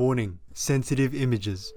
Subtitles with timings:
[0.00, 1.74] Warning sensitive images.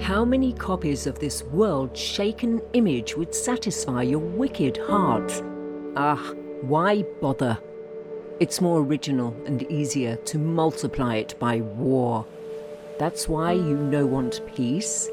[0.00, 5.30] How many copies of this world shaken image would satisfy your wicked heart?
[5.96, 7.58] Ah, why bother?
[8.40, 12.26] It's more original and easier to multiply it by war.
[12.98, 15.10] That's why you no want peace.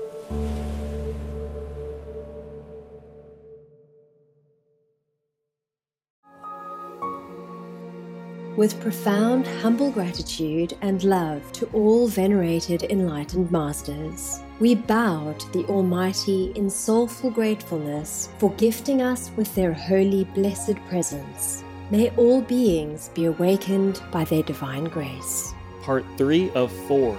[8.57, 15.65] With profound, humble gratitude and love to all venerated enlightened masters, we bow to the
[15.65, 21.63] Almighty in soulful gratefulness for gifting us with their holy, blessed presence.
[21.89, 25.53] May all beings be awakened by their divine grace.
[25.81, 27.17] Part 3 of 4.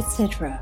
[0.00, 0.60] etc.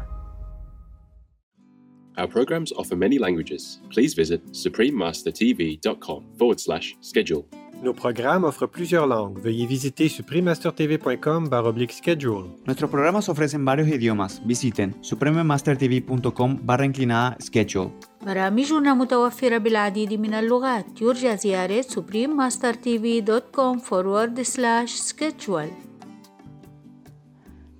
[2.16, 3.80] Our programs offer many languages.
[3.90, 7.44] Please visit suprememastertv.com forward slash schedule.
[7.82, 9.40] Nos programas offrent plusieurs langues.
[9.42, 12.44] Veuillez visiter suprememastertv.com baroblique schedule.
[12.66, 14.40] Nuestros programas ofrecen varios idiomas.
[14.46, 17.90] Visiten suprememastertv.com barra inclinada schedule.
[18.26, 25.68] برامجنا متوفرة بالعديد من اللغات يرجى زيارة suprememastertv.com forward slash schedule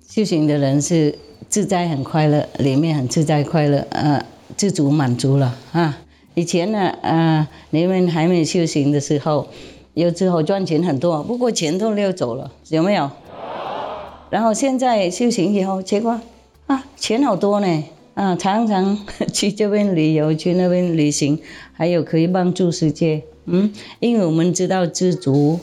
[0.07, 1.17] 修行的人是
[1.50, 4.24] 自在很快乐，里面很自在快乐，呃，
[4.56, 5.98] 知足满足了啊。
[6.34, 9.48] 以前呢，呃，你们还没修行的时候，
[9.94, 13.10] 有时候赚钱很多，不过钱都溜走了，有没有？
[14.30, 16.20] 然后现在修行以后，结果
[16.68, 18.96] 啊，钱好多呢，啊，常常
[19.32, 21.40] 去这边旅游，去那边旅行，
[21.72, 25.58] 还有可以帮助世界，嗯，因为我们知道知足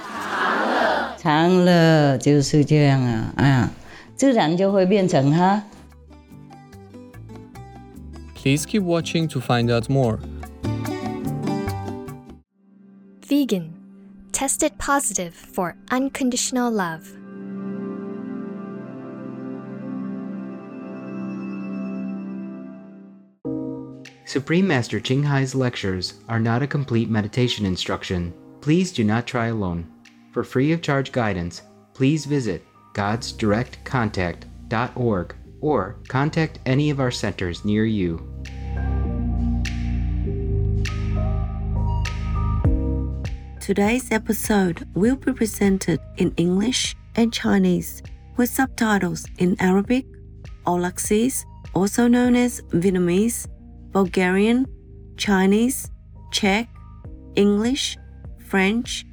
[0.00, 3.72] 常乐，常乐就是这样啊，啊，
[4.15, 5.63] 自然就会变成哈。
[8.35, 10.19] Please keep watching to find out more.
[13.27, 13.71] Vegan.
[14.31, 17.07] Tested positive for unconditional love.
[24.25, 28.33] Supreme Master Ching Hai's lectures are not a complete meditation instruction.
[28.61, 29.85] Please do not try alone.
[30.31, 31.61] For free of charge guidance,
[31.93, 32.65] please visit
[32.96, 38.26] godsdirectcontact.org or contact any of our centers near you.
[43.60, 48.02] Today's episode will be presented in English and Chinese
[48.36, 50.06] with subtitles in Arabic,
[50.66, 53.46] Aulacese, also known as Vietnamese,
[53.92, 54.66] Bulgarian,
[55.16, 55.90] Chinese,
[56.30, 56.68] Czech,
[57.34, 57.98] English,
[58.38, 59.04] French,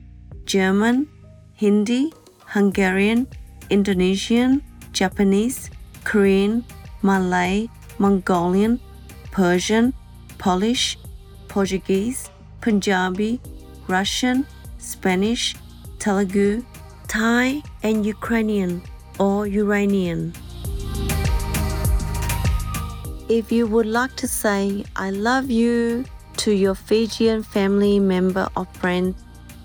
[0.46, 1.08] German,
[1.54, 2.14] Hindi,
[2.46, 3.28] Hungarian,
[3.70, 5.70] Indonesian, Japanese,
[6.04, 6.66] Korean,
[7.02, 7.68] Malay,
[8.00, 8.80] Mongolian,
[9.32, 9.94] Persian,
[10.38, 10.98] Polish,
[11.48, 12.30] Portuguese,
[12.62, 13.40] Punjabi,
[13.88, 14.46] Russian,
[14.78, 15.56] Spanish,
[16.00, 16.64] Telugu,
[17.08, 18.82] Thai, and Ukrainian
[19.20, 20.34] or Uranian.
[23.30, 26.06] If you would like to say I love you
[26.38, 29.16] to your Fijian family member or friend,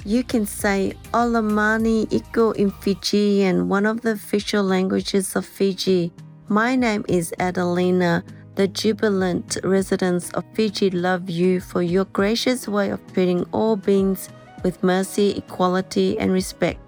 [0.09, 6.11] you can say Olamani Iko in Fijian, one of the official languages of Fiji.
[6.49, 8.25] My name is Adelina.
[8.55, 14.31] The jubilant residents of Fiji love you for your gracious way of treating all beings
[14.65, 16.81] with mercy, equality, and respect.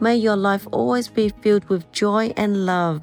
[0.00, 3.00] May your life always be filled with joy and love.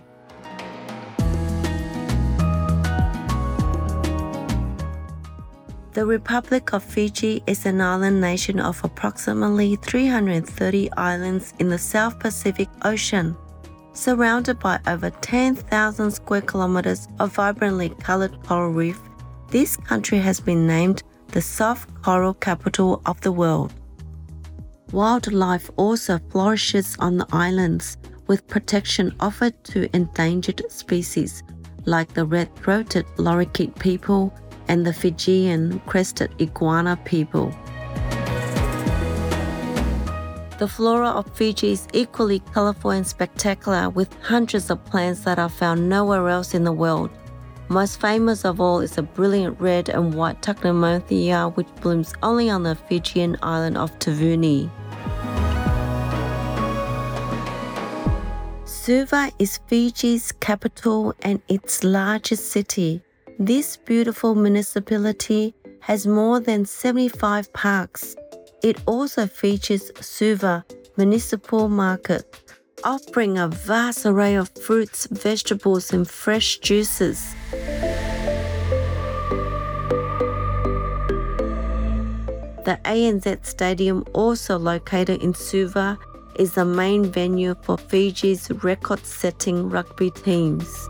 [5.91, 12.19] The Republic of Fiji is an island nation of approximately 330 islands in the South
[12.19, 13.35] Pacific Ocean.
[13.94, 19.01] Surrounded by over 10,000 square kilometers of vibrantly colored coral reef,
[19.50, 23.74] this country has been named the soft coral capital of the world.
[24.92, 27.97] Wildlife also flourishes on the islands,
[28.27, 31.42] with protection offered to endangered species
[31.85, 34.31] like the red throated lorikeet people
[34.69, 37.54] and the Fijian crested iguana people.
[40.60, 45.50] The flora of Fiji is equally colorful and spectacular, with hundreds of plants that are
[45.50, 47.10] found nowhere else in the world.
[47.69, 52.63] Most famous of all is the brilliant red and white Tachymothea, which blooms only on
[52.63, 54.69] the Fijian island of Tavuni.
[58.66, 63.01] Suva is Fiji's capital and its largest city.
[63.41, 68.13] This beautiful municipality has more than 75 parks.
[68.62, 70.65] It also features Suva
[70.97, 72.53] Municipal Market,
[72.83, 77.33] offering a vast array of fruits, vegetables, and fresh juices.
[82.65, 85.97] The ANZ Stadium, also located in Suva,
[86.35, 90.89] is the main venue for Fiji's record setting rugby teams.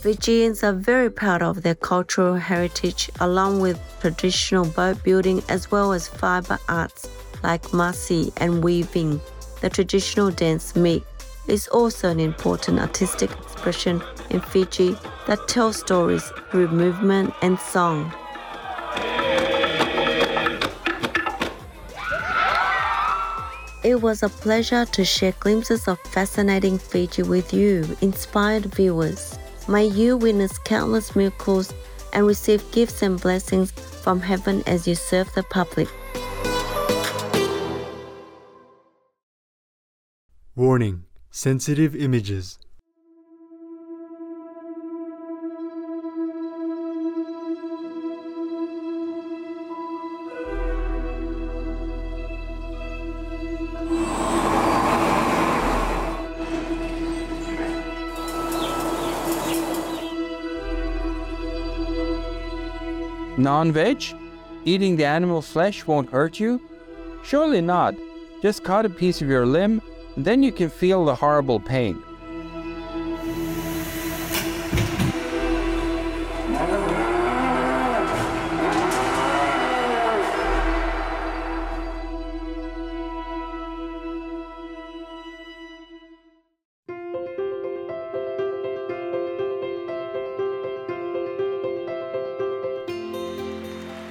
[0.00, 5.92] Fijians are very proud of their cultural heritage, along with traditional boat building as well
[5.92, 7.06] as fiber arts
[7.42, 9.20] like masi and weaving.
[9.60, 11.04] The traditional dance meek
[11.48, 18.10] is also an important artistic expression in Fiji that tells stories through movement and song.
[23.84, 29.38] It was a pleasure to share glimpses of fascinating Fiji with you, inspired viewers.
[29.70, 31.72] May you witness countless miracles
[32.12, 35.86] and receive gifts and blessings from heaven as you serve the public.
[40.56, 42.58] Warning Sensitive images.
[63.40, 64.14] Non veg?
[64.66, 66.60] Eating the animal flesh won't hurt you?
[67.24, 67.94] Surely not.
[68.42, 69.80] Just cut a piece of your limb,
[70.14, 72.02] and then you can feel the horrible pain.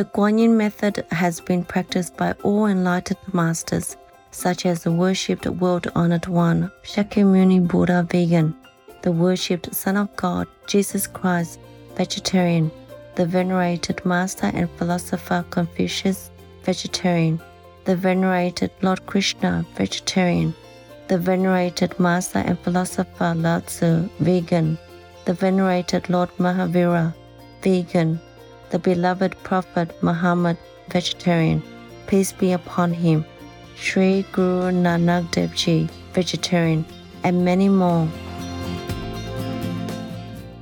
[0.00, 3.98] The Guanyin method has been practiced by all enlightened masters,
[4.30, 8.56] such as the worshipped world honored one, Shakyamuni Buddha vegan,
[9.02, 11.60] the worshipped Son of God, Jesus Christ,
[11.96, 12.70] vegetarian,
[13.16, 16.30] the venerated master and philosopher Confucius,
[16.62, 17.38] vegetarian,
[17.84, 20.54] the venerated Lord Krishna, vegetarian,
[21.08, 24.78] the venerated master and philosopher Lao Tzu, vegan,
[25.26, 27.14] the venerated Lord Mahavira,
[27.60, 28.18] vegan,
[28.70, 30.56] the beloved Prophet Muhammad,
[30.88, 31.62] vegetarian,
[32.06, 33.24] peace be upon him,
[33.76, 36.84] Sri Guru Nanak Dev Ji, vegetarian,
[37.24, 38.08] and many more.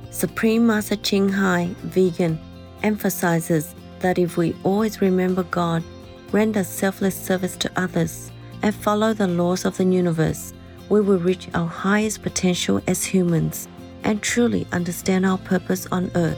[0.09, 2.39] Supreme Master Ching Hai, vegan,
[2.83, 5.83] emphasizes that if we always remember God,
[6.31, 10.53] render selfless service to others, and follow the laws of the universe,
[10.89, 13.67] we will reach our highest potential as humans
[14.03, 16.37] and truly understand our purpose on earth.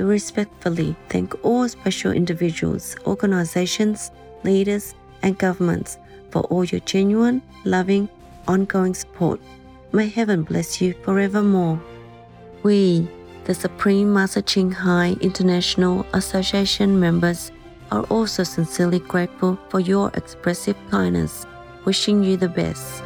[0.00, 4.10] respectfully thank all special individuals, organizations,
[4.44, 5.98] leaders, and governments
[6.30, 8.08] for all your genuine, loving,
[8.48, 9.40] ongoing support.
[9.92, 11.80] May heaven bless you forevermore.
[12.62, 13.08] We,
[13.44, 17.50] the Supreme Master Ching Hai International Association members,
[17.90, 21.46] are also sincerely grateful for your expressive kindness,
[21.84, 23.02] wishing you the best.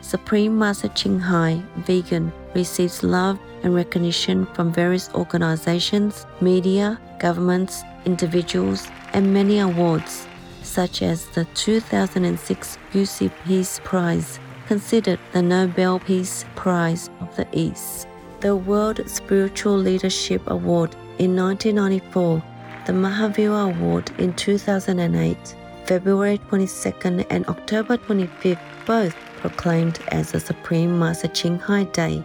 [0.00, 8.88] Supreme Master Ching Hai, vegan, receives love and recognition from various organizations, media, governments, individuals,
[9.12, 10.26] and many awards,
[10.62, 18.06] such as the 2006 UC Peace Prize, considered the Nobel Peace Prize of the East,
[18.40, 22.42] the World Spiritual Leadership Award in 1994,
[22.86, 25.36] the Mahavira Award in 2008,
[25.84, 32.24] February 22nd and October 25th, both proclaimed as the Supreme Master Ching Hai Day,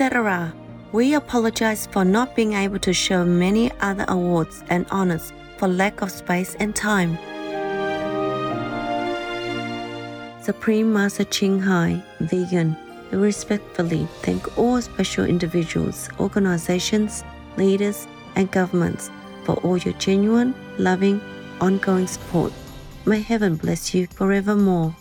[0.00, 0.54] Etc.
[0.92, 6.00] We apologize for not being able to show many other awards and honors for lack
[6.00, 7.18] of space and time.
[10.42, 12.76] Supreme Master Ching Hai, vegan,
[13.10, 17.22] we respectfully thank all special individuals, organizations,
[17.58, 19.10] leaders, and governments
[19.44, 21.20] for all your genuine, loving,
[21.60, 22.54] ongoing support.
[23.04, 24.96] May heaven bless you forevermore.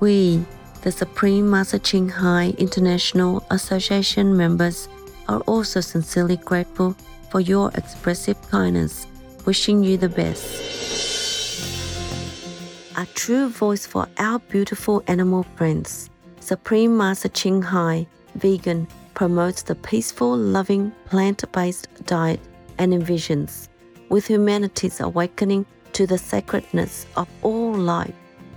[0.00, 0.46] We,
[0.84, 4.86] the Supreme Master Ching Hai International Association members,
[5.28, 6.94] are also sincerely grateful
[7.30, 9.06] for your expressive kindness,
[9.46, 10.44] wishing you the best.
[12.98, 16.10] A true voice for our beautiful animal friends.
[16.40, 22.40] Supreme Master Ching Hai, vegan, promotes the peaceful, loving, plant based diet
[22.76, 23.68] and envisions,
[24.10, 25.64] with humanity's awakening
[25.94, 28.12] to the sacredness of all life.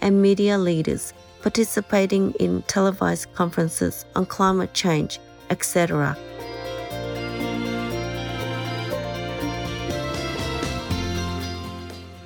[0.00, 1.12] and media leaders,
[1.42, 5.18] participating in televised conferences on climate change,
[5.50, 6.16] etc.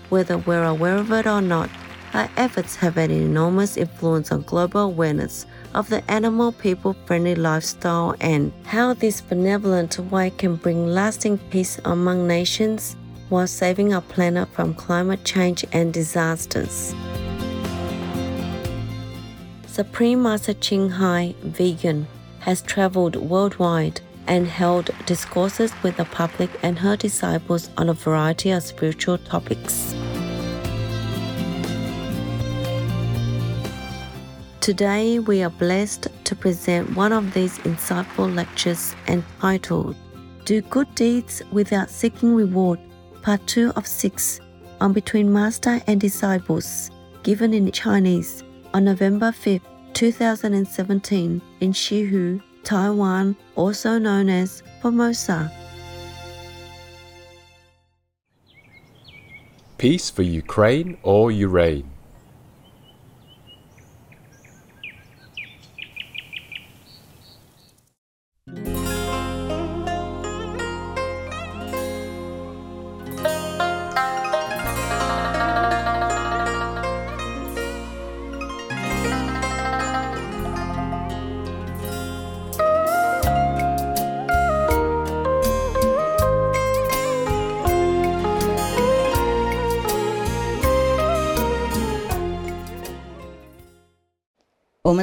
[0.08, 1.70] Whether we're aware of it or not,
[2.14, 8.14] our efforts have an enormous influence on global awareness of the animal people friendly lifestyle
[8.20, 12.96] and how this benevolent way can bring lasting peace among nations
[13.30, 16.94] while saving our planet from climate change and disasters.
[19.72, 22.06] Supreme Master Ching Hai, vegan,
[22.40, 28.50] has traveled worldwide and held discourses with the public and her disciples on a variety
[28.50, 29.94] of spiritual topics.
[34.60, 39.96] Today, we are blessed to present one of these insightful lectures entitled
[40.44, 42.78] Do Good Deeds Without Seeking Reward
[43.22, 44.38] part 2 of 6
[44.82, 46.90] on Between Master and Disciples,
[47.22, 49.62] given in Chinese on November 5th,
[49.94, 55.50] 2017 in Shihu, Taiwan, also known as Formosa.
[59.78, 61.88] Peace for Ukraine or Ukraine.“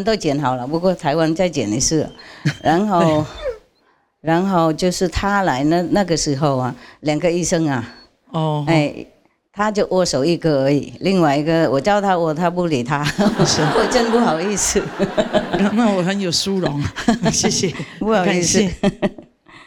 [0.09, 2.09] 都剪好了，不过台湾再剪一次，
[2.63, 3.23] 然后，
[4.21, 7.87] 然后就是他来那那个时候啊，两个医生啊，
[8.31, 9.05] 哦，哎，
[9.53, 13.05] 他就握手一个而已，另外一个我叫他握，他不理他，
[13.37, 14.81] 我真不好意思。
[15.73, 16.81] 那我很有殊荣，
[17.31, 18.67] 谢谢，不好意思。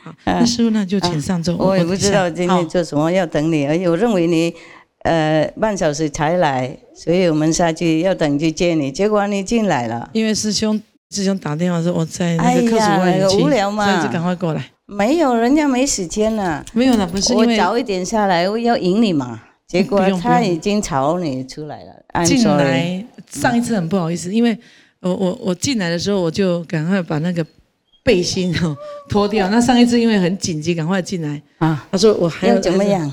[0.02, 1.54] 好，那师傅那就请上座。
[1.56, 4.52] 我也不知道今天做什么，要等你，而且我认为你。
[5.02, 8.92] 呃，半小时才来，所以我们下去要等去接你。
[8.92, 10.80] 结果你进来了，因为师兄
[11.10, 14.64] 师兄打电话说我在那个科室外哎、无聊嘛，所以就赶快过来。
[14.86, 16.64] 没有，人家没时间了。
[16.72, 19.42] 没有了，不是我早一点下来，我要迎你嘛。
[19.66, 22.24] 结果他已经吵你出来了。
[22.24, 24.56] 进来上一次很不好意思，因为
[25.00, 27.44] 我我我进来的时候我就赶快把那个
[28.04, 28.76] 背心哦
[29.08, 29.48] 脱掉。
[29.48, 31.88] 那上一次因为很紧急，赶快进来啊。
[31.90, 33.12] 他说我还要怎么样？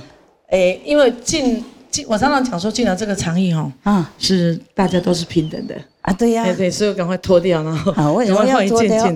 [0.50, 1.64] 哎，因为进。
[2.08, 5.76] 我常常讲说，进了这个长椅哦，啊，是大家都是平等的。
[6.02, 9.12] 啊，对呀，对对，所以我赶快脱掉，然后啊，为什么要脱掉？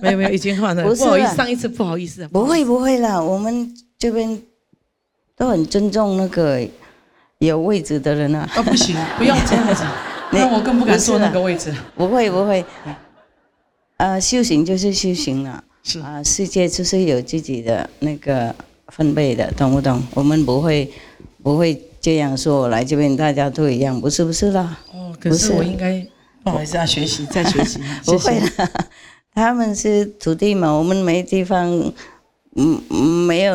[0.00, 4.40] 没有没有，已经换了， 不好意思，上一次不好意思，不会不会了，我们这边
[5.36, 6.66] 都很尊重那个
[7.38, 8.48] 有位置的人啊。
[8.54, 9.84] 啊，不行， 不要这样子，
[10.32, 11.74] 那我更不敢坐那个位置。
[11.96, 12.64] 不会不会，
[13.98, 16.00] 呃，修行就是修行了，是。
[16.00, 18.54] 啊，世界就是有自己的那个
[18.88, 20.02] 分贝的，懂不懂？
[20.14, 20.90] 我们不会
[21.42, 21.80] 不会。
[22.02, 24.76] 这样说，我来这边大家都一样，不是不是啦。
[24.92, 26.04] 哦，可是我应该
[26.42, 27.80] 不好意思啊，学习再学习。
[28.04, 28.68] 不会啦，
[29.32, 31.70] 他们是土地嘛，我们没地方，
[32.56, 33.54] 嗯，没有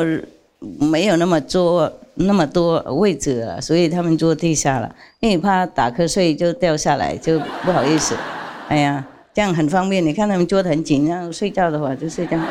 [0.80, 8.16] 没有那么多那么多位置了，所以他们坐地下了，因为怕打瞌睡就掉下来，就不好意思。
[8.70, 12.42] 哎呀，这样很方便，你看他们坐得很紧，然后睡觉的话就睡这样。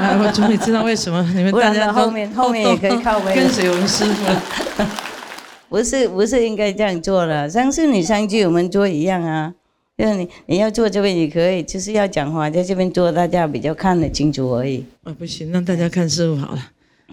[0.00, 4.24] 啊，我终于知道为什么你们大家后面后面也可以靠背跟随我们师傅。
[5.70, 9.54] 不是不是应该这样做了，上次你上去我们做一样啊，
[9.96, 14.84] 就是你你要坐这边也可以，就是要讲话在这边坐，大家比较看得清楚而已。
[15.04, 16.58] 啊，不行，让大家看师傅好了。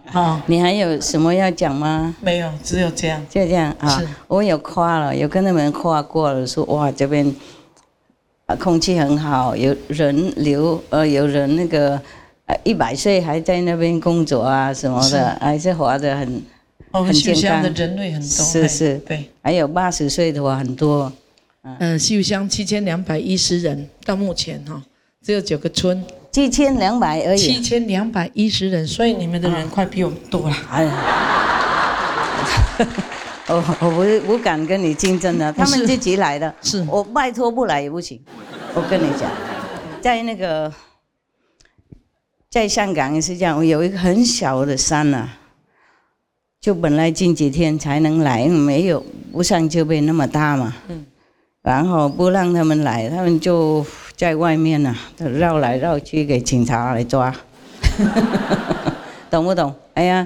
[0.07, 2.15] 好，你还有什么要讲吗？
[2.19, 3.23] 没有，只有这样。
[3.29, 7.31] 就这样啊，我有夸了，有跟他们夸过了，说哇这边
[8.47, 12.01] 啊空气很好，有人流呃有人那个
[12.47, 16.41] 呃一百岁还在那边工作啊什么的，还是活得很。
[16.91, 21.11] 哦，秀香的人类很多，是是，对，还有八十岁的话很多。
[21.79, 24.81] 嗯，秀香七千两百一十人，到目前哈
[25.21, 27.37] 只有九个村，七千两百而已。
[27.37, 30.55] 七千两百一十人，所以你们的人快比我们多了。
[30.71, 30.93] 哎呀，
[33.49, 38.17] 我我不不敢跟你竞争的，他们自己来的，是我拜托不来也不行。
[38.73, 39.29] 我跟你讲，
[39.99, 40.73] 在那个
[42.49, 45.27] 在香港也是这样，有一个很小的山呐。
[46.59, 50.73] 就本来近几天才能来，没有不像这边那么大嘛。
[50.89, 51.05] 嗯。
[51.61, 57.33] 然后不让他们来，他们就在外面呐，绕来绕去给警察来抓。
[59.29, 59.73] 懂不懂？
[59.93, 60.25] 哎呀，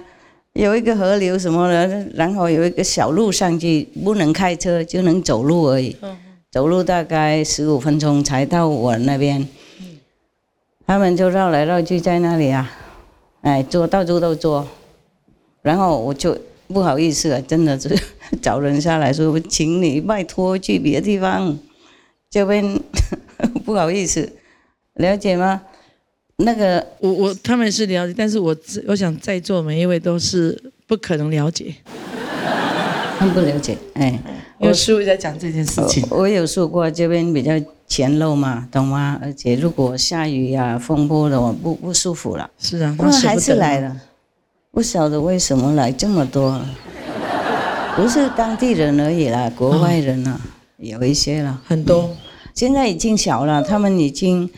[0.54, 5.96] 有一个河流什么的，然后有一个小路上去，不能开车，就能走路而已。
[6.02, 6.16] 嗯。
[6.52, 9.42] 走路大概十五分钟才到我那边。
[9.80, 9.98] 嗯。
[10.86, 12.70] 他们就绕来绕去在那里啊，
[13.42, 14.68] 哎，捉到处都捉。
[15.62, 17.96] 然后我就不好意思啊，真的是
[18.42, 21.58] 找人下来说，请你拜托去别的地方，
[22.30, 22.80] 这边
[23.66, 24.32] 不好意思，
[24.96, 25.62] 了解吗？
[26.38, 28.56] 那个我我他们是了解，但是我
[28.88, 31.76] 我想在座每一位都是不可能了解，
[33.20, 34.20] 他们不了解，哎，
[34.58, 37.52] 我师傅在讲这件事情，我有说过这边比较
[37.88, 39.20] 浅陋嘛，懂吗？
[39.22, 42.50] 而且如果下雨呀、风波的话，不不舒服了。
[42.58, 43.96] 是啊，他还是来了。
[44.74, 46.62] 不晓得为什么来这么多，
[47.98, 50.40] 不是当地人而已啦，国外人啊，
[50.78, 52.16] 有一些了，很多。
[52.54, 54.50] 现在已经小了，他们已经，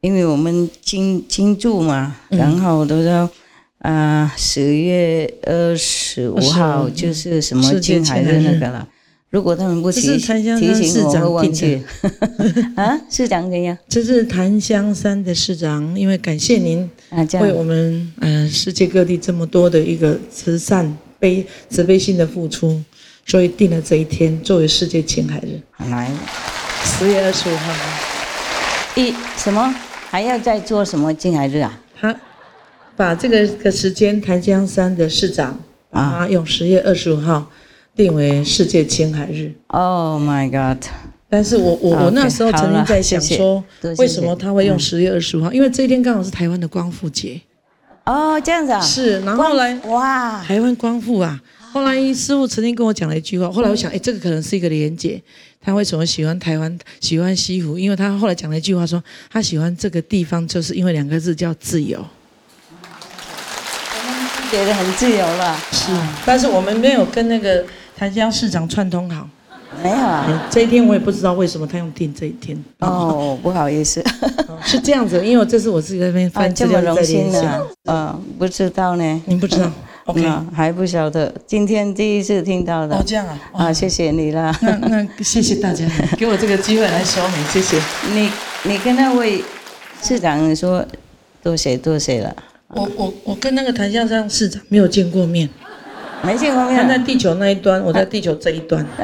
[0.00, 3.30] 因为我们经经住嘛，然后都要，
[3.78, 8.88] 啊，十月二十五号就是什么世界金海青海日日那个了。
[9.34, 11.82] 如果他们不这提是檀香提醒我，忘记。
[12.76, 13.76] 啊，市长怎样？
[13.88, 16.88] 这是檀香山的市长，因为感谢您
[17.40, 22.80] 为我们呃世界各地这么多的一个慈善悲慈悲心的付出，
[23.26, 25.60] 所以定了这一天作为世界青海日。
[25.90, 26.08] 来，
[26.84, 27.74] 十月二十五号，
[28.94, 29.74] 一什么
[30.10, 31.80] 还要再做什么金海日啊？
[32.00, 32.14] 他
[32.94, 35.58] 把这个个时间，檀香山的市长
[35.90, 37.50] 啊用十月二十五号
[37.96, 39.52] 定为世界青海日。
[39.68, 40.84] Oh my god！
[41.28, 43.64] 但是我我我那时候曾经在想说
[43.98, 45.52] 为什么他会用嗯十月二十五号？
[45.52, 47.40] 因为这一天刚好是台湾的光复节。
[48.04, 48.80] 哦，这样子啊？
[48.80, 51.40] 是，然后后来哇，台湾光复啊，
[51.72, 55.20] 后来师傅曾经跟我讲了一句话，后来我想，哎，这个可能是一个连结。
[55.60, 57.78] 他为什么喜欢台湾，喜欢西湖？
[57.78, 59.02] 因为他后来讲了一句话说，
[59.32, 62.04] 他喜欢这个地方，就是因为两个字叫自由。
[64.50, 65.58] 觉得很自由了。
[65.72, 65.90] 是，
[66.26, 67.64] 但是我们没有跟那个
[67.96, 69.28] 檀香市长串通好。
[69.82, 70.26] 没有啊。
[70.28, 72.56] 嗯这一天我也不知道为什么他用定这一天。
[72.80, 74.02] 哦，不好意思。
[74.64, 77.66] 是这样子，因为我这是我自己在那边啊，翻资料这么荣在联想。
[77.84, 79.22] 嗯，不知道呢。
[79.26, 79.70] 您不知道？
[80.06, 82.94] OK 嗯还不晓得，今天第一次听到的。
[82.94, 84.54] 哦这样啊啊，谢谢你啦。
[84.60, 85.86] 那那谢谢大家，
[86.18, 87.80] 给我这个机会来说明，谢谢。
[88.12, 88.30] 你
[88.64, 89.42] 你跟那位
[90.02, 90.84] 市长说
[91.42, 92.36] 多谢多谢了。
[92.68, 95.48] 我我我跟那个檀香山市长没有见过面，
[96.24, 98.84] 没见过面他在地球那一端，我在地球这一端。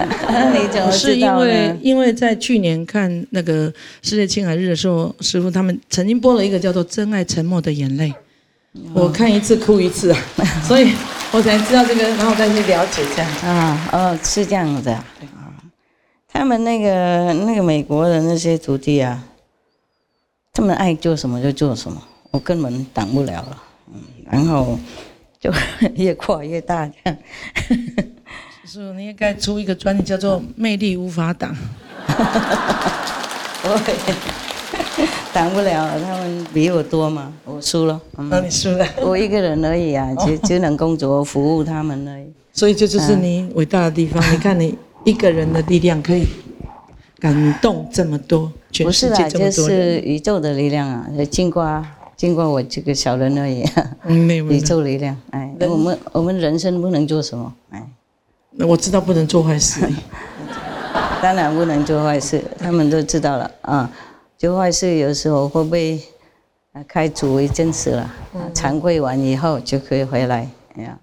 [0.52, 1.76] 你怎么我是因为？
[1.82, 8.12] 因为在去年看那个世界青海日的时候，师傅他们曾经播了一个叫做《真爱沉默的眼泪》，
[8.94, 10.18] 我看一次哭一次啊，
[10.66, 10.92] 所以
[11.32, 13.30] 我才知道这个，然后再去了解这样。
[13.42, 14.88] 啊哦，是这样子。
[14.90, 15.04] 啊
[16.32, 19.20] 他们那个那个美国的那些徒弟啊，
[20.52, 23.62] 他们爱做什么就做什么，我根本挡不了了。
[23.92, 24.78] 嗯，然后
[25.40, 25.50] 就
[25.96, 27.16] 越扩越大这样。
[28.66, 31.50] 师傅，你应该出一个专辑叫做《魅力无法挡
[33.62, 34.14] 》。我也
[35.32, 38.00] 挡不了，他们比我多嘛，我输了。
[38.18, 38.86] 嗯那你输了。
[39.00, 42.26] 我一个人而已啊，只只能工作服务他们而已。
[42.52, 44.22] 所以这就是你伟大的地方。
[44.32, 46.26] 你看，你一个人的力量可以
[47.18, 49.94] 感动这么多，全世界这么多人。
[49.94, 51.62] 是宇宙的力量啊，就经过
[52.20, 53.64] 经过我这个小人而已。
[54.06, 54.60] 宇。
[54.60, 57.82] 宙力量，哎，我们我们人生不能做什么，哎，
[58.58, 59.80] 我知道不能做坏事。
[61.22, 63.90] 当然不能做坏事，他们都知道了啊。
[64.36, 65.98] 做坏事有时候会被
[66.72, 68.02] 啊开除一阵子了，
[68.34, 70.98] 啊，惭愧完以后就可以回来，哎呀，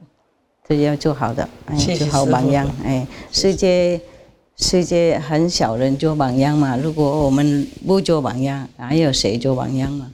[0.69, 3.99] 这要做好的，哎，做好榜样，哎，世界
[4.57, 10.11] 世界很少人做榜样嘛，如果我们不做榜样，还有谁做榜样嘛？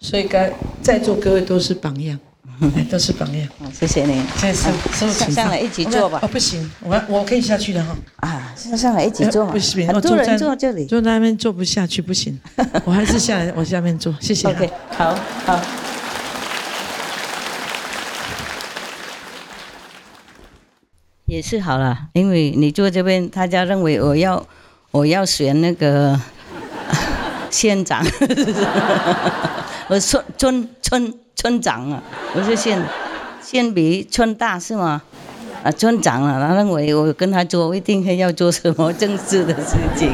[0.00, 0.50] 所以该
[0.82, 2.18] 在座各位都是榜样，
[2.74, 3.46] 哎都是榜样。
[3.58, 7.94] 好谢谢你，谢谢上上来一起坐吧哦，不行，我我可以下去的哈。
[8.16, 10.86] 啊，上上来一起坐嘛，不行，很多人坐这里。
[10.86, 12.38] 坐在那边坐不下去，不行，
[12.84, 14.48] 我还是下来，往下面坐，谢谢。
[14.48, 15.60] OK，好好。
[21.26, 24.44] 也是好了，因为你坐这边，大家认为我要
[24.90, 26.18] 我要选那个
[27.50, 28.04] 县长，
[29.90, 32.00] 我村村村村长啊，
[32.36, 32.80] 我是县
[33.42, 35.02] 县比村大是吗？
[35.64, 40.08] 啊，村长啊，他认为我跟他做，一定会要做什么政治的事情，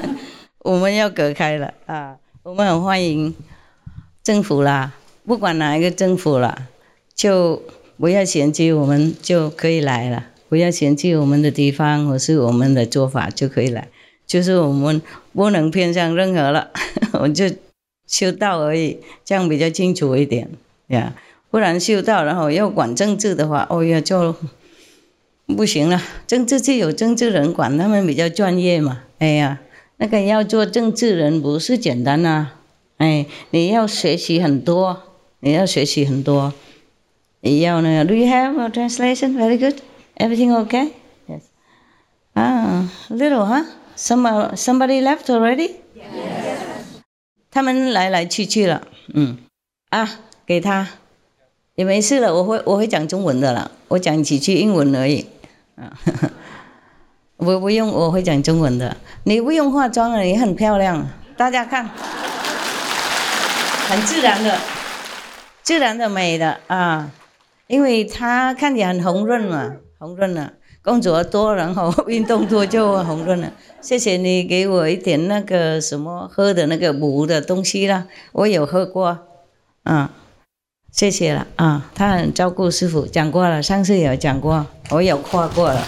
[0.60, 3.34] 我们要隔开了啊，我们很欢迎
[4.22, 4.92] 政府啦，
[5.24, 6.54] 不管哪一个政府啦，
[7.14, 7.62] 就
[7.98, 13.88] 不要嫌弃我们就可以来了，不要嫌弃我们的地方或是我们的做法就可以来，
[14.26, 15.00] 就是我们
[15.32, 16.68] 不能偏向任何了，
[17.18, 17.46] 我就
[18.06, 20.50] 修道而已，这样比较清楚一点
[20.88, 21.14] 呀。
[21.50, 24.34] 不然修道然后要管政治的话，哦呀就
[25.46, 26.02] 不行了。
[26.26, 29.02] 政治就有政治人管，他们比较专业嘛。
[29.18, 29.60] 哎呀，
[29.96, 32.50] 那个要做政治人不是简单呐、
[32.98, 35.02] 哎，你要学习很多，
[35.40, 36.52] 你要学习很多。
[37.40, 39.36] 你要呢？Do you have a translation?
[39.36, 39.76] Very good.
[40.16, 40.90] Everything okay?
[41.28, 41.42] Yes.
[42.34, 43.64] Ah, little, huh?
[43.96, 45.76] Some somebody left already?
[47.56, 48.82] 他们来来去去了，
[49.14, 49.38] 嗯，
[49.88, 50.06] 啊，
[50.44, 50.86] 给他。
[51.74, 55.26] 也没事了，我会我会讲中文的了，我讲几句英文而已，
[55.74, 55.90] 啊，
[57.38, 61.88] 我不用，我会讲中文的，你不用化妆了，你很漂亮，大家看，
[63.88, 64.58] 很自然的，
[65.62, 67.10] 自然的美的啊，
[67.68, 70.52] 因为她看起来很红润嘛，红润了，
[70.86, 73.52] 工作多，然后 运动多就红润了。
[73.80, 79.18] 谢谢你给我一点那个什么喝的那个补的东西啦，我有喝过，
[79.82, 80.08] 嗯，
[80.92, 85.84] 谢谢了啊，他很照顾师傅，讲过了，上次有讲过，我有夸过了。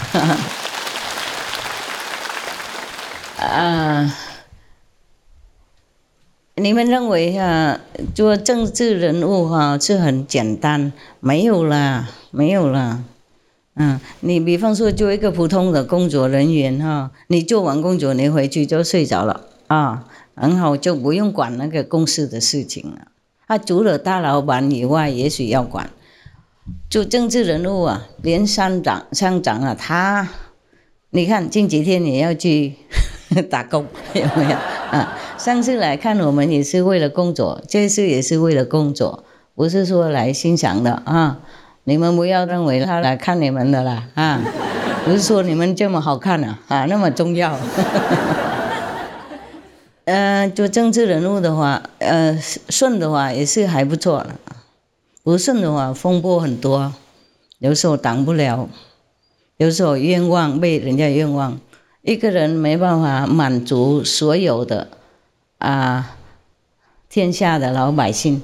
[3.39, 4.13] 啊，
[6.55, 7.79] 你们认为啊，
[8.13, 10.91] 做政治人物哈、是很简单？
[11.21, 13.01] 没有啦，没有啦。
[13.75, 20.05] 嗯，你比方说做一个普通的工作人员哈、你做完工作你回去就睡着了啊，
[20.35, 23.07] 很好，就不用管那个公司的事情了。
[23.47, 25.89] 他除了大老板以外，也许要管。
[26.89, 30.27] 做政治人物啊，连乡长、乡长啊，他，
[31.11, 32.73] 你看近几天也要去
[33.49, 34.57] 打工，有没有？
[34.91, 39.23] 啊，上次来看我们也是为了工作，这次也是为了工作，
[39.55, 41.39] 不是说来欣赏的啊。
[41.83, 44.41] 你们不要认为他来看你们的啦啊，
[45.05, 47.57] 不是说你们这么好看啊啊，那么重要。
[50.05, 52.35] 呃，做政治人物的话，呃，
[52.69, 54.35] 顺的话也是还不错了，
[55.23, 56.93] 不顺的话风波很多，
[57.59, 58.67] 有时候挡不了，
[59.57, 61.59] 有时候愿望被人家愿望，
[62.01, 64.87] 一个人没办法满足所有的
[65.59, 66.15] 啊
[67.07, 68.41] 天下的老百姓，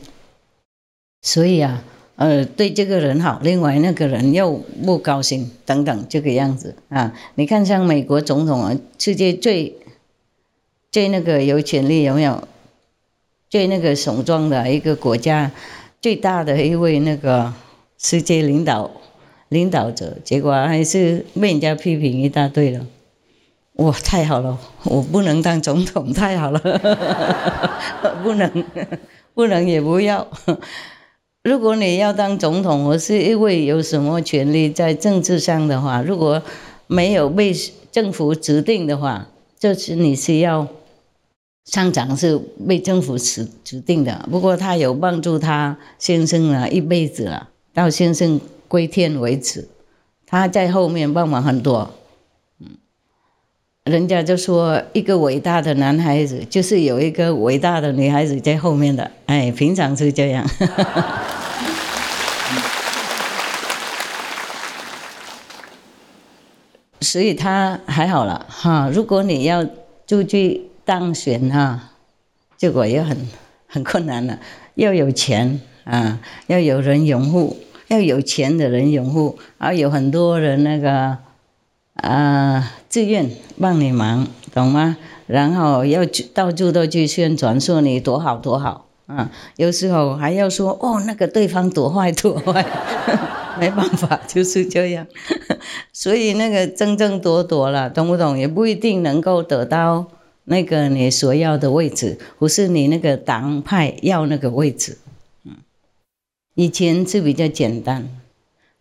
[1.24, 1.82] 所以啊，
[2.16, 4.54] 呃，对这个人好，另外那个人又
[4.86, 7.14] 不高兴，等等这个样子啊。
[7.36, 9.76] 你看像美国总统啊，世界最
[10.92, 12.48] 最那个有权利有没有？
[13.50, 15.52] 最那个雄壮的一个国家，
[16.02, 17.54] 最大的一位那个
[17.98, 18.92] 世界领导
[19.50, 22.86] 领导者，结果还是被人家批评一大堆了。
[23.74, 24.58] 哇，太好了！
[24.86, 26.60] 我不能当总统，太好了，
[28.24, 28.66] 不能，
[29.36, 30.28] 不能也不要。
[31.46, 36.42] 如果你要当总统，我是因为有什么权利在政治上的话，如果
[36.88, 37.54] 没有被
[37.92, 39.28] 政府指定的话，
[39.60, 40.68] 就是你是要
[41.66, 44.28] 上长是被政府指指定的。
[44.32, 49.68] 不过他有帮助他先生啊一辈子了，到先生归天为止，
[50.26, 51.92] 他在后面帮忙很多。
[53.86, 60.44] 人家就说，一个伟大的男孩子就是有一个伟大的女孩子在后面的，哎，平常是这样。
[67.00, 68.90] 所以他还好了哈。
[68.92, 69.64] 如果你要
[70.08, 71.92] 出去当选哈，
[72.58, 73.16] 结果也很
[73.68, 74.40] 很困难了，
[74.74, 77.56] 要有钱啊，要有人拥护，
[77.90, 81.20] 要有钱的人拥护，啊，有很多人那个。
[81.96, 83.30] 啊，自愿
[83.60, 84.98] 帮你忙，懂吗？
[85.28, 89.32] 然后要去到处都去宣传，说你多好多好啊！
[89.56, 92.64] 有时候还要说哦，那个对方多坏多坏，
[93.60, 95.08] 没办法，就是这样。
[95.94, 98.38] 所以那个争争夺夺了，懂不懂？
[98.38, 100.06] 也不一定能够得到
[100.44, 105.00] 那个你所要的位置，不是你那个党派要那个位置。
[105.44, 105.56] 嗯，
[106.54, 108.10] 以前是比较简单，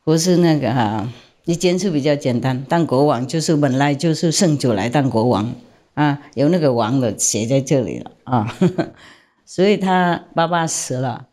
[0.05, 1.09] 不是那个哈。
[1.46, 5.54] 以前是比较简单，当国王就是本来就是圣主来当国王
[5.92, 8.57] 啊，有那个王的写在这里了啊，
[9.44, 11.26] 所以他爸爸死了，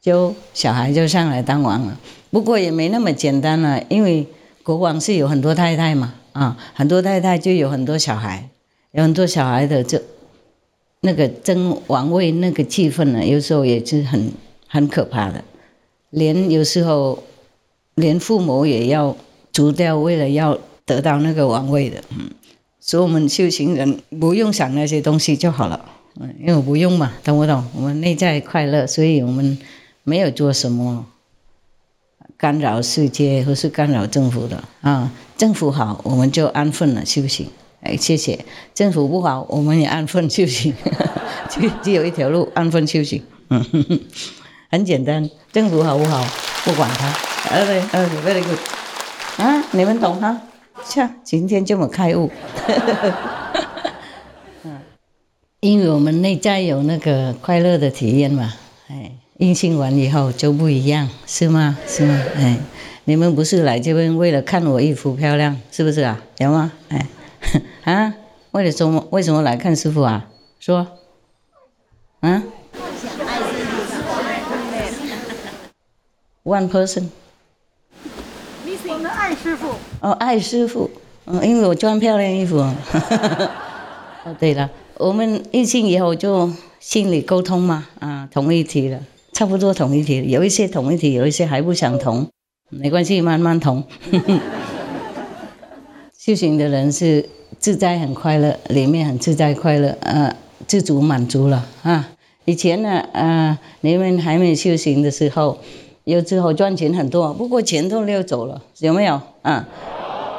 [0.00, 1.96] 就小孩就上来当王了。
[2.30, 4.26] 不过也没那么简单了，因为
[4.64, 8.50] 国王是有很多太太嘛啊，很多太太就有很多小孩，
[8.90, 10.00] 有很多小孩的就
[11.02, 14.32] 那个争王位那个气氛呢，有时候也是很
[14.66, 15.44] 很可怕的，
[16.10, 17.22] 连有时候
[17.94, 19.16] 连父母也要。
[19.56, 22.28] 除掉，为了要得到那个王位的，嗯，
[22.78, 25.82] 所以我们修行人不用想那些东西就好了，
[26.20, 27.64] 嗯，因为我不用嘛，懂不懂？
[27.74, 29.56] 我们内在快乐，所以我们
[30.04, 31.06] 没有做什么
[32.36, 35.10] 干扰世界或是干扰政府的啊。
[35.38, 37.46] 政府好，我们就安分了修行。
[37.80, 38.44] 哎，谢谢。
[38.74, 40.74] 政府不好，我们也安分修行，
[41.48, 43.22] 就只有一条路，安分修行。
[43.48, 43.64] 嗯，
[44.70, 45.30] 很简单。
[45.50, 46.22] 政府好不好？
[46.62, 47.08] 不管它。
[47.48, 48.58] 哎嘞，好，very good。
[49.38, 50.40] 啊，你们懂哈？
[50.84, 52.30] 像今天这么开悟，
[54.64, 54.80] 嗯，
[55.60, 58.54] 因为我们内在有那个快乐的体验嘛，
[58.88, 61.76] 哎，印性完以后就不一样，是吗？
[61.86, 62.18] 是吗？
[62.36, 62.58] 哎，
[63.04, 66.22] 你们不是来这边为了看我衣服漂亮，是不是啊？
[66.38, 66.72] 有吗？
[66.88, 67.06] 哎，
[67.84, 68.14] 啊，
[68.52, 69.06] 为了什么？
[69.10, 70.26] 为什么来看师傅啊？
[70.60, 70.86] 说，
[72.20, 72.42] 啊
[76.44, 77.08] ？One person。
[78.88, 79.68] 我们爱师傅
[80.00, 80.88] 哦，爱师傅，
[81.24, 82.58] 嗯，因为我穿漂亮衣服。
[84.24, 89.00] 哦，对了，我们异性以后就心理沟通嘛，啊，同一体了，
[89.32, 92.28] 差不多同一体，有一些同一体，有一些还不想同，
[92.70, 93.82] 没关系，慢慢同。
[96.16, 100.34] 修行的人是自在很快乐，里面很自在快乐，呃，
[100.66, 102.08] 自足满足了啊。
[102.44, 105.58] 以前呢，呃，你们还没修行的时候，
[106.06, 109.20] 有之后赚钱很多，不过钱都溜走了，有没有？
[109.42, 109.66] 啊，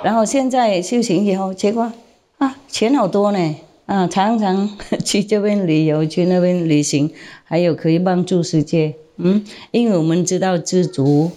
[0.01, 1.91] 然后现在修行以后，结果
[2.38, 7.12] 啊，钱好多呢，啊，常常 去这边旅游，去那边旅行，
[7.43, 11.32] 还有可以帮助世界，嗯，因为我们知道知足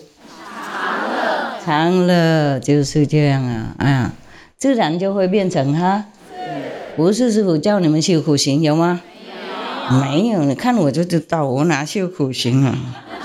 [0.44, 4.12] 常乐，常乐就是这样啊，啊，
[4.56, 6.04] 自然就会变成哈，
[6.94, 9.00] 不是师傅叫你们修苦行，有吗？
[9.90, 12.78] 没有，你看我就知道，我哪修苦行啊，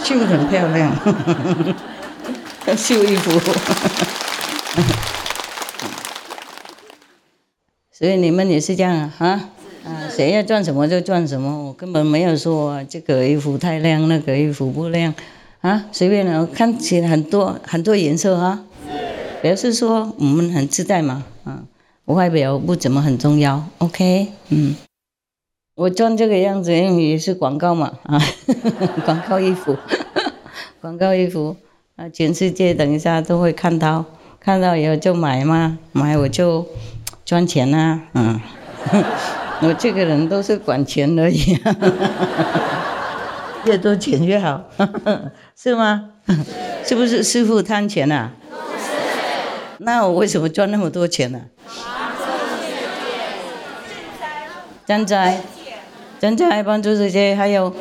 [0.04, 0.96] 绣很漂亮，
[2.78, 3.40] 绣衣服。
[7.92, 9.50] 所以你们也是这样啊？
[9.86, 15.14] 啊，谁要赚什么就赚什么，我根本没有说这个衣服太亮，那个衣服不亮，
[15.62, 18.60] 啊，随便的，看起来很多很多颜色哈，
[19.42, 21.64] 表示说我们很自在嘛，啊，
[22.06, 24.76] 外表不怎么很重要，OK，嗯。
[25.76, 28.18] 我穿这个样子，因为也是广告嘛， 啊，
[29.04, 29.76] 广告衣服，
[30.80, 31.58] 广告衣服，
[31.98, 34.06] 啊，全世界等一下都会看到，
[34.40, 36.66] 看到以后就买嘛，买我就
[37.26, 38.40] 赚钱呐，嗯，
[39.64, 41.60] 我这个人都是管钱而已，
[43.66, 44.64] 越多钱越好，
[45.58, 46.12] 是吗？
[46.86, 48.32] 是不是师傅贪钱呐？
[49.80, 51.42] 那我为什么赚那么多钱呢？
[54.86, 55.42] 站在。
[56.22, 57.74] 人家还帮助这些，还有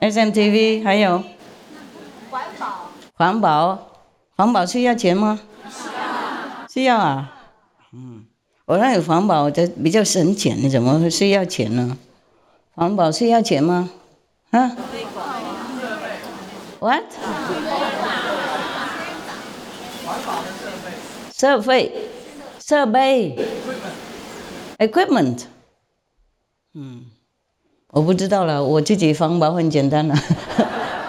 [0.00, 1.22] SMTV，还有
[2.30, 3.78] 环保，环保，
[4.36, 5.40] 环保需要钱吗？
[6.68, 7.32] 需要啊，
[7.92, 8.24] 嗯，
[8.64, 11.96] 我那有环保的比较省钱，你怎么会需要钱呢？
[12.74, 13.90] 环保需要钱吗？
[14.50, 14.76] 啊
[16.80, 17.04] ？What？
[21.34, 21.92] 设备，
[22.64, 23.36] 设备
[24.78, 25.42] ，equipment，
[26.74, 27.11] 嗯。
[27.92, 30.14] 我不知道了，我自己环保很简单了，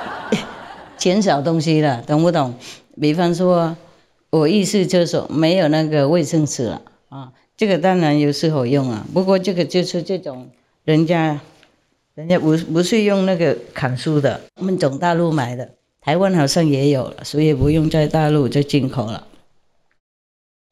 [1.00, 2.56] 减少东西了，懂不懂？
[3.00, 3.78] 比方说，
[4.30, 10.50] 我意思就是说，没有那个卫生纸了啊，这个当然有时候用啊，不过这个就是这种
[10.84, 11.40] 人家，
[12.16, 15.70] 人家不不是用那个砍树的，我们从大陆买的，
[16.02, 19.26] 台湾好像也有了，所以不用在大陆就进口了。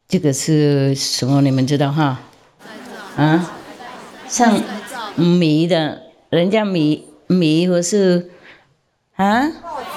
[0.10, 1.42] 这个是什么？
[1.42, 2.20] 你们知道哈？
[3.16, 3.54] 啊？
[4.28, 4.62] 像。
[5.16, 8.30] 米的，人家米米不是
[9.16, 9.42] 啊？
[9.62, 9.88] 稻子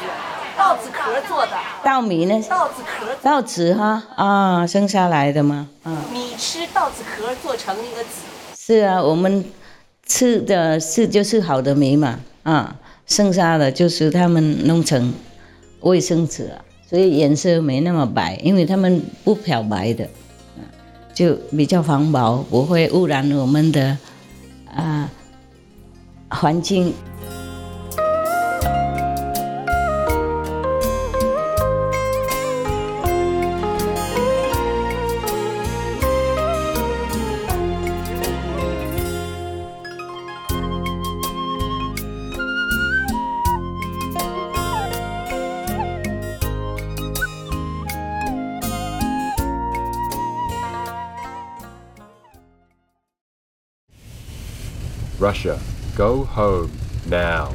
[0.57, 1.53] 稻子壳做的。
[1.85, 2.42] 稻米呢？
[2.48, 3.14] 稻子壳。
[3.22, 5.68] 稻子哈啊，生下来的吗？
[5.83, 6.05] 啊。
[6.12, 8.22] 米吃稻子壳做成一个籽。
[8.57, 9.44] 是啊，我们
[10.07, 15.14] 吃的是就是好的米嘛啊，剩下的就是他们弄成
[15.81, 20.09] 卫生纸啊，所以颜色没那么白，因为他们不漂白的，
[21.14, 23.96] 就比较环保，不会污染我们的。
[24.74, 25.08] 啊，
[26.30, 26.94] 环境。
[55.94, 56.72] Go home
[57.07, 57.52] now.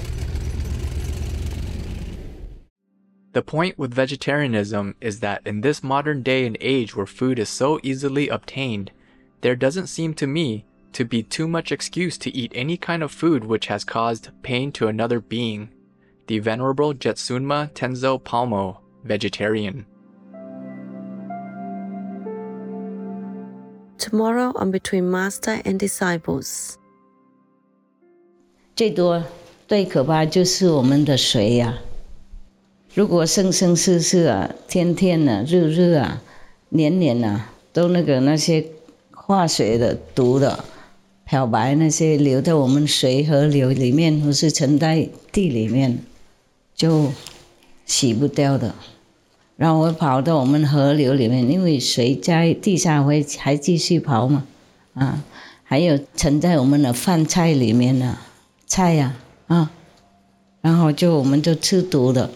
[3.33, 7.49] The point with vegetarianism is that in this modern day and age where food is
[7.49, 8.91] so easily obtained,
[9.41, 13.11] there doesn't seem to me to be too much excuse to eat any kind of
[13.11, 15.69] food which has caused pain to another being.
[16.27, 19.85] The Venerable Jetsunma Tenzo Palmo, vegetarian.
[23.97, 26.77] Tomorrow on Between Master and Disciples.
[28.79, 29.21] 最多
[29.67, 31.79] 最可怕就是我们的水呀！
[32.93, 36.21] 如果生生世世啊，天天啊，日日啊，
[36.69, 38.65] 年年啊，都那个那些
[39.11, 40.63] 化学的毒的
[41.25, 45.99] 漂白那些流到我们水河流里面，或是沉在地里面，
[46.73, 47.11] 就
[47.85, 48.73] 洗不掉的。
[49.57, 54.45] 然后会跑到我们河流里面，因为水在地下会还继续跑嘛，
[54.93, 55.21] 啊，
[55.65, 58.17] 还有沉在我们的饭菜里面呢。
[58.69, 59.15] 菜呀，
[59.47, 59.71] 啊，
[60.61, 62.29] 然后就我们就吃毒的，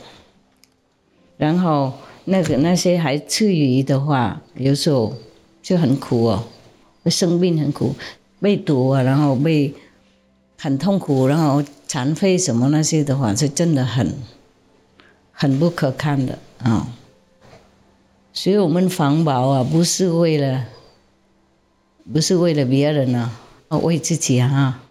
[1.38, 1.93] 然后
[2.25, 5.15] 那个那些还吃鱼的话，有时候
[5.61, 6.43] 就很苦哦，
[7.05, 7.95] 生病很苦，
[8.41, 9.75] 被毒啊，然后被
[10.57, 14.11] 很痛苦，然后残废什么那些的话，是真的很
[15.31, 16.88] 很不可看的啊。
[18.34, 20.65] 所以我们防保啊，不是为了，
[22.11, 23.31] 不是为了别人啊，
[23.84, 24.82] 为自己啊。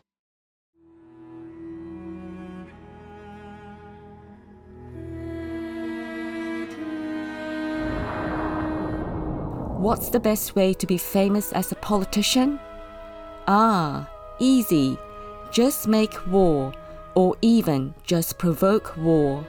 [9.82, 12.60] What's the best way to be famous as a politician?
[13.48, 14.08] Ah,
[14.38, 14.96] easy.
[15.50, 16.72] Just make war,
[17.16, 19.44] or even just provoke war.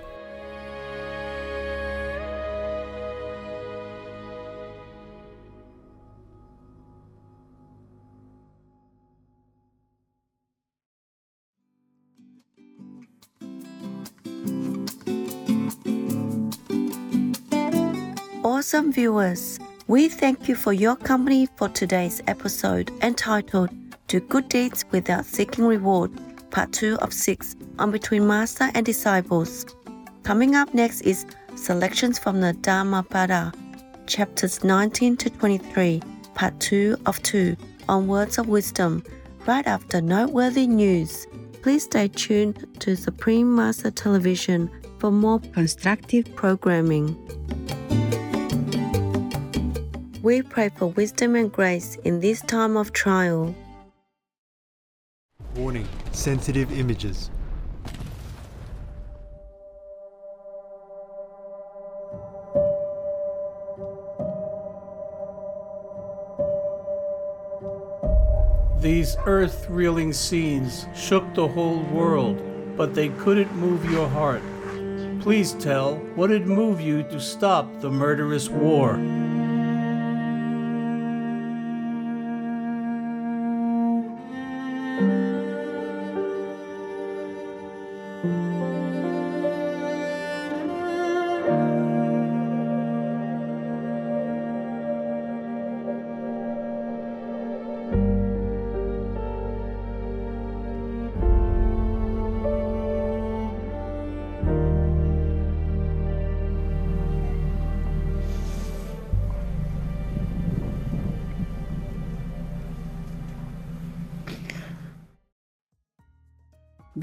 [18.43, 23.69] Awesome viewers, we thank you for your company for today's episode entitled
[24.07, 26.11] Do Good Deeds Without Seeking Reward,
[26.51, 29.65] Part 2 of 6 on Between Master and Disciples.
[30.23, 31.25] Coming up next is
[31.55, 33.51] selections from the Dhammapada,
[34.07, 36.01] chapters 19 to 23,
[36.34, 37.57] Part 2 of 2
[37.89, 39.03] on Words of Wisdom,
[39.45, 41.27] right after noteworthy news.
[41.61, 44.69] Please stay tuned to Supreme Master Television
[44.99, 47.17] for more constructive programming.
[50.24, 53.53] We pray for wisdom and grace in this time of trial.
[55.57, 57.30] Warning sensitive images.
[68.80, 72.41] These earth reeling scenes shook the whole world,
[72.78, 74.41] but they couldn't move your heart.
[75.19, 78.97] Please tell what would move you to stop the murderous war.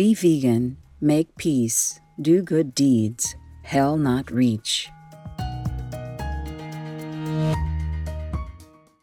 [0.01, 4.89] Be vegan, make peace, do good deeds, hell not reach.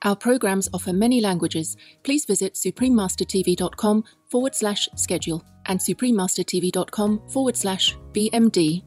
[0.02, 1.78] Our programs offer many languages.
[2.02, 8.82] Please visit suprememastertv.com forward slash schedule and suprememastertv.com forward slash BMD